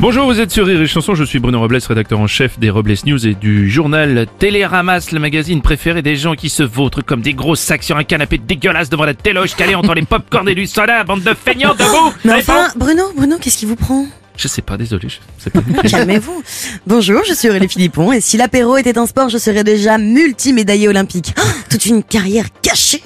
Bonjour, 0.00 0.26
vous 0.26 0.38
êtes 0.38 0.52
sur 0.52 0.64
Rire 0.64 0.80
et 0.80 0.86
Chanson, 0.86 1.16
je 1.16 1.24
suis 1.24 1.40
Bruno 1.40 1.58
Robles, 1.58 1.80
rédacteur 1.88 2.20
en 2.20 2.28
chef 2.28 2.56
des 2.60 2.70
Robles 2.70 2.94
News 3.04 3.26
et 3.26 3.34
du 3.34 3.68
journal 3.68 4.28
Téléramas, 4.38 5.08
le 5.10 5.18
magazine 5.18 5.60
préféré 5.60 6.02
des 6.02 6.14
gens 6.14 6.36
qui 6.36 6.50
se 6.50 6.62
vautrent 6.62 7.04
comme 7.04 7.20
des 7.20 7.34
gros 7.34 7.56
sacs 7.56 7.82
sur 7.82 7.96
un 7.96 8.04
canapé 8.04 8.38
dégueulasse 8.38 8.90
devant 8.90 9.04
la 9.04 9.14
téloge 9.14 9.56
calée 9.56 9.74
entre 9.74 9.94
les 9.94 10.02
pop-corn 10.02 10.48
et 10.48 10.54
du 10.54 10.68
soda, 10.68 11.02
bande 11.02 11.24
de 11.24 11.34
feignants 11.34 11.74
debout. 11.74 12.14
Mais 12.24 12.34
enfin, 12.34 12.68
Bruno, 12.76 13.12
Bruno, 13.16 13.38
qu'est-ce 13.40 13.58
qui 13.58 13.66
vous 13.66 13.74
prend? 13.74 14.06
Je 14.38 14.46
sais 14.46 14.62
pas, 14.62 14.76
désolé, 14.76 15.08
je 15.08 15.16
sais 15.36 15.50
pas. 15.50 15.60
Calmez-vous. 15.88 16.44
Bonjour, 16.86 17.22
je 17.28 17.34
suis 17.34 17.48
Aurélie 17.48 17.68
Philippon 17.68 18.12
et 18.12 18.20
si 18.20 18.36
l'apéro 18.36 18.76
était 18.76 18.96
un 18.96 19.06
sport, 19.06 19.28
je 19.28 19.36
serais 19.36 19.64
déjà 19.64 19.98
multimédaillé 19.98 20.86
olympique. 20.86 21.34
Ah, 21.36 21.42
toute 21.68 21.84
une 21.86 22.04
carrière 22.04 22.46
cachée. 22.62 23.02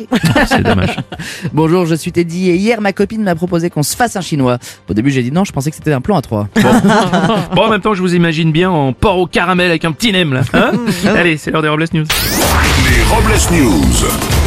C'est 0.47 0.63
dommage. 0.63 0.95
Bonjour, 1.55 1.87
je 1.87 1.95
suis 1.95 2.13
Teddy 2.13 2.51
et 2.51 2.57
hier 2.57 2.83
ma 2.83 2.93
copine 2.93 3.23
m'a 3.23 3.35
proposé 3.35 3.71
qu'on 3.71 3.83
se 3.83 3.97
fasse 3.97 4.15
un 4.17 4.21
chinois. 4.21 4.59
Au 4.91 4.93
début 4.93 5.11
j'ai 5.11 5.23
dit 5.23 5.33
non, 5.33 5.45
je 5.45 5.53
pensais 5.53 5.71
que 5.71 5.77
c'était 5.77 5.95
un 5.95 6.03
plan 6.03 6.19
à 6.19 6.23
trois. 6.23 6.49
Bon, 7.55 7.63
en 7.63 7.71
même 7.71 7.81
temps, 7.81 7.95
je 7.95 8.03
vous 8.03 8.15
imagine 8.15 8.53
bien 8.53 8.71
en 8.71 8.93
porc 8.93 9.19
au 9.19 9.27
caramel 9.27 9.71
avec 9.71 9.87
un 9.87 9.93
petit 9.93 10.13
nem 10.13 10.35
là. 10.35 10.43
Hein 10.53 10.73
Allez, 11.07 11.39
c'est 11.39 11.51
l'heure 11.51 11.63
des 11.63 11.69
Robles 11.69 11.87
News. 11.95 12.05
Les 12.91 13.03
Robles 13.05 13.41
News. 13.53 14.42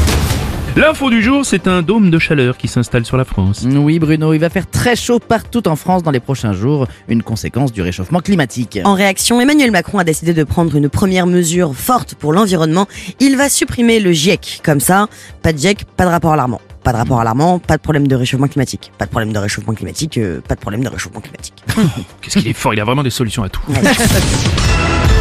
L'info 0.76 1.10
du 1.10 1.24
jour, 1.24 1.46
c'est 1.46 1.70
un 1.70 1.82
dôme 1.82 2.12
de 2.12 2.20
chaleur 2.20 2.58
qui 2.58 2.68
s'installe 2.68 3.06
sur 3.06 3.16
la 3.16 3.24
France. 3.24 3.66
Oui 3.66 3.98
Bruno, 3.98 4.34
il 4.34 4.40
va 4.40 4.50
faire 4.50 4.70
très 4.70 4.98
chaud 4.98 5.20
partout 5.20 5.66
en 5.70 5.78
France 5.78 6.04
dans 6.04 6.12
les 6.12 6.20
prochains 6.20 6.52
jours, 6.52 6.86
une 7.08 7.24
conséquence 7.24 7.72
du 7.72 7.82
réchauffement 7.82 8.20
climatique. 8.20 8.80
En 8.84 8.94
réaction, 8.94 9.40
Emmanuel 9.40 9.72
Macron 9.72 10.00
a 10.00 10.04
décidé 10.04 10.34
de 10.34 10.44
prendre 10.44 10.76
une 10.76 10.90
première 10.90 11.28
mesure 11.28 11.74
forte 11.74 12.16
pour 12.16 12.34
l'environnement. 12.34 12.88
Il 13.22 13.38
va 13.38 13.48
supprimer 13.48 14.02
le 14.02 14.12
GIEC. 14.12 14.60
Comme 14.66 14.82
ça, 14.82 15.08
pas 15.42 15.54
de 15.54 15.58
GIEC, 15.60 15.86
pas 15.96 16.04
de 16.04 16.10
rapport 16.10 16.34
alarmant. 16.34 16.60
Pas 16.84 16.92
de 16.92 16.98
rapport 16.98 17.22
alarmant, 17.22 17.58
pas 17.60 17.78
de 17.78 17.82
problème 17.82 18.10
de 18.10 18.16
réchauffement 18.16 18.50
climatique. 18.50 18.92
Pas 18.98 19.06
de 19.06 19.12
problème 19.12 19.32
de 19.32 19.40
réchauffement 19.40 19.74
climatique, 19.74 20.18
euh, 20.18 20.42
pas 20.42 20.56
de 20.56 20.60
problème 20.60 20.84
de 20.84 20.90
réchauffement 20.90 21.22
climatique. 21.22 21.56
Qu'est-ce 22.22 22.40
qu'il 22.40 22.50
est 22.50 22.54
fort, 22.54 22.74
il 22.74 22.82
a 22.82 22.84
vraiment 22.84 23.04
des 23.04 23.12
solutions 23.12 23.44
à 23.44 23.50
tout. 23.50 23.62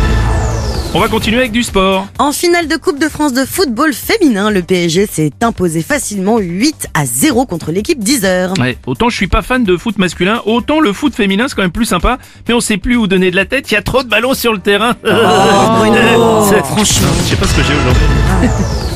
On 0.96 1.00
va 1.00 1.08
continuer 1.08 1.38
avec 1.38 1.50
du 1.50 1.64
sport. 1.64 2.06
En 2.20 2.30
finale 2.30 2.68
de 2.68 2.76
Coupe 2.76 3.00
de 3.00 3.08
France 3.08 3.32
de 3.32 3.44
football 3.44 3.92
féminin, 3.92 4.50
le 4.52 4.62
PSG 4.62 5.08
s'est 5.10 5.32
imposé 5.42 5.82
facilement 5.82 6.38
8 6.38 6.86
à 6.94 7.04
0 7.04 7.46
contre 7.46 7.72
l'équipe 7.72 7.98
10 7.98 8.24
heures. 8.24 8.54
Ouais, 8.60 8.78
autant 8.86 9.08
je 9.08 9.16
suis 9.16 9.26
pas 9.26 9.42
fan 9.42 9.64
de 9.64 9.76
foot 9.76 9.98
masculin, 9.98 10.40
autant 10.46 10.78
le 10.78 10.92
foot 10.92 11.12
féminin 11.12 11.46
c'est 11.48 11.56
quand 11.56 11.62
même 11.62 11.72
plus 11.72 11.84
sympa, 11.84 12.18
mais 12.46 12.54
on 12.54 12.60
sait 12.60 12.76
plus 12.76 12.96
où 12.96 13.08
donner 13.08 13.32
de 13.32 13.36
la 13.36 13.44
tête, 13.44 13.70
il 13.72 13.74
y 13.74 13.76
a 13.76 13.82
trop 13.82 14.04
de 14.04 14.08
ballons 14.08 14.34
sur 14.34 14.52
le 14.52 14.60
terrain. 14.60 14.94
Bruno, 15.02 16.44
C'est- 16.48 16.62
franchement. 16.64 17.08
Je 17.24 17.30
sais 17.30 17.36
pas 17.36 17.46
ce 17.48 17.54
que 17.56 17.62
j'ai 17.64 17.74
aujourd'hui. 17.74 18.93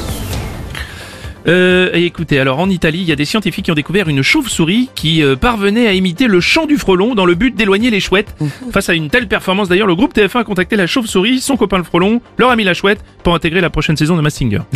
Euh, 1.48 1.90
et 1.94 2.04
écoutez, 2.04 2.38
alors 2.38 2.58
en 2.58 2.68
Italie, 2.68 2.98
il 3.00 3.08
y 3.08 3.12
a 3.12 3.16
des 3.16 3.24
scientifiques 3.24 3.64
qui 3.64 3.70
ont 3.70 3.74
découvert 3.74 4.08
une 4.08 4.22
chauve-souris 4.22 4.90
qui 4.94 5.22
euh, 5.22 5.34
parvenait 5.34 5.86
à 5.86 5.94
imiter 5.94 6.26
le 6.26 6.40
chant 6.40 6.66
du 6.66 6.76
frelon 6.76 7.14
dans 7.14 7.24
le 7.24 7.34
but 7.34 7.54
d'éloigner 7.56 7.90
les 7.90 8.00
chouettes. 8.00 8.34
Face 8.72 8.88
à 8.90 8.94
une 8.94 9.08
telle 9.08 9.28
performance, 9.28 9.68
d'ailleurs, 9.68 9.86
le 9.86 9.94
groupe 9.94 10.14
TF1 10.14 10.40
a 10.40 10.44
contacté 10.44 10.76
la 10.76 10.86
chauve-souris, 10.86 11.40
son 11.40 11.56
copain 11.56 11.78
le 11.78 11.84
frelon, 11.84 12.20
leur 12.36 12.50
a 12.50 12.56
mis 12.56 12.64
la 12.64 12.74
chouette 12.74 13.00
pour 13.22 13.34
intégrer 13.34 13.60
la 13.62 13.70
prochaine 13.70 13.96
saison 13.96 14.16
de 14.16 14.20
Massinger. 14.20 14.60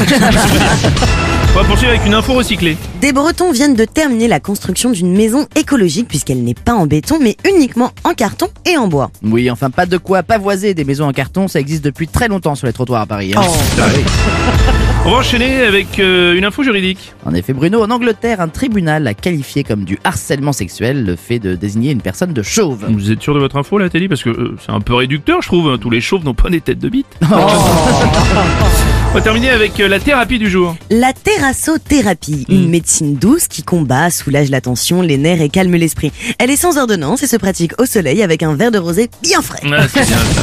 On 1.54 1.58
va 1.58 1.64
poursuivre 1.64 1.90
avec 1.92 2.06
une 2.06 2.14
info 2.14 2.32
recyclée. 2.32 2.78
Des 3.02 3.12
Bretons 3.12 3.52
viennent 3.52 3.74
de 3.74 3.84
terminer 3.84 4.26
la 4.26 4.40
construction 4.40 4.90
d'une 4.90 5.14
maison 5.14 5.46
écologique 5.54 6.08
puisqu'elle 6.08 6.42
n'est 6.42 6.54
pas 6.54 6.72
en 6.72 6.86
béton 6.86 7.18
mais 7.20 7.36
uniquement 7.46 7.90
en 8.04 8.14
carton 8.14 8.46
et 8.64 8.78
en 8.78 8.88
bois. 8.88 9.10
Oui, 9.22 9.50
enfin 9.50 9.68
pas 9.68 9.84
de 9.84 9.98
quoi 9.98 10.22
pavoiser 10.22 10.72
des 10.72 10.84
maisons 10.84 11.04
en 11.06 11.12
carton, 11.12 11.48
ça 11.48 11.60
existe 11.60 11.84
depuis 11.84 12.08
très 12.08 12.28
longtemps 12.28 12.54
sur 12.54 12.66
les 12.66 12.72
trottoirs 12.72 13.02
à 13.02 13.06
Paris. 13.06 13.34
hein. 13.36 13.42
Ah 13.78 13.84
oui. 13.94 14.02
On 15.04 15.10
va 15.10 15.16
enchaîner 15.16 15.62
avec 15.62 15.98
euh, 15.98 16.34
une 16.36 16.44
info 16.44 16.62
juridique. 16.62 17.12
En 17.26 17.34
effet 17.34 17.52
Bruno, 17.52 17.82
en 17.82 17.90
Angleterre, 17.90 18.40
un 18.40 18.46
tribunal 18.46 19.04
a 19.08 19.14
qualifié 19.14 19.64
comme 19.64 19.84
du 19.84 19.98
harcèlement 20.04 20.52
sexuel 20.52 21.04
le 21.04 21.16
fait 21.16 21.40
de 21.40 21.56
désigner 21.56 21.90
une 21.90 22.00
personne 22.00 22.32
de 22.32 22.42
chauve. 22.42 22.86
Vous 22.88 23.10
êtes 23.10 23.20
sûr 23.20 23.34
de 23.34 23.40
votre 23.40 23.56
info 23.56 23.78
là, 23.78 23.88
Teddy? 23.90 24.06
Parce 24.06 24.22
que 24.22 24.30
euh, 24.30 24.56
c'est 24.64 24.70
un 24.70 24.80
peu 24.80 24.94
réducteur, 24.94 25.42
je 25.42 25.48
trouve. 25.48 25.70
hein. 25.70 25.78
Tous 25.80 25.90
les 25.90 26.00
chauves 26.00 26.24
n'ont 26.24 26.34
pas 26.34 26.50
des 26.50 26.60
têtes 26.60 26.78
de 26.78 26.88
bite. 26.88 27.06
On 27.22 29.14
va 29.14 29.20
terminer 29.20 29.50
avec 29.50 29.80
euh, 29.80 29.88
la 29.88 29.98
thérapie 29.98 30.38
du 30.38 30.48
jour. 30.48 30.76
La 30.88 31.12
terrassothérapie, 31.12 32.46
une 32.48 32.68
médecine 32.68 33.16
douce 33.16 33.48
qui 33.48 33.64
combat, 33.64 34.08
soulage 34.08 34.50
la 34.50 34.60
tension, 34.60 35.02
les 35.02 35.18
nerfs 35.18 35.42
et 35.42 35.48
calme 35.48 35.72
l'esprit. 35.74 36.12
Elle 36.38 36.50
est 36.50 36.56
sans 36.56 36.78
ordonnance 36.78 37.24
et 37.24 37.26
se 37.26 37.36
pratique 37.36 37.72
au 37.80 37.86
soleil 37.86 38.22
avec 38.22 38.44
un 38.44 38.54
verre 38.54 38.70
de 38.70 38.78
rosé 38.78 39.10
bien 39.20 39.42
frais. 39.42 39.60
Ah, 39.64 39.88
c'est 39.88 40.06
bien 40.06 40.16
ça. 40.16 40.42